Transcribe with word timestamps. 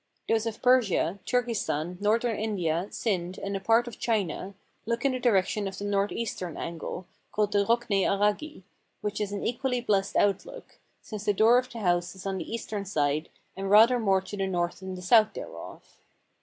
Those 0.27 0.47
of 0.47 0.63
Persia, 0.63 1.19
Turkestan, 1.27 1.99
northern 2.01 2.35
India, 2.39 2.87
Sind, 2.89 3.37
and 3.37 3.55
a 3.55 3.59
part 3.59 3.87
of 3.87 3.99
China, 3.99 4.55
look 4.87 5.05
in 5.05 5.11
the 5.11 5.19
direction 5.19 5.67
of 5.67 5.77
the 5.77 5.85
northeastern 5.85 6.57
angle, 6.57 7.05
called 7.31 7.51
the 7.51 7.65
Rokne 7.67 8.01
Araghi, 8.01 8.63
which 9.01 9.21
is 9.21 9.31
an 9.31 9.45
equally 9.45 9.79
blessed 9.79 10.15
outlook, 10.15 10.79
since 11.03 11.25
the 11.25 11.33
door 11.33 11.59
of 11.59 11.71
the 11.71 11.81
house 11.81 12.15
is 12.15 12.25
on 12.25 12.39
the 12.39 12.51
eastern 12.51 12.83
side 12.83 13.29
and 13.55 13.69
rather 13.69 13.99
more 13.99 14.21
to 14.21 14.35
the 14.35 14.47
north 14.47 14.79
than 14.79 14.95
the 14.95 15.03
south 15.03 15.35
thereof. 15.35 15.83